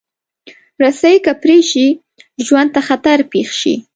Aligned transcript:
رسۍ 0.81 1.15
که 1.25 1.33
پرې 1.43 1.57
شي، 1.69 1.87
ژوند 2.45 2.69
ته 2.75 2.81
خطر 2.87 3.17
پېښ 3.31 3.49
شي. 3.61 3.75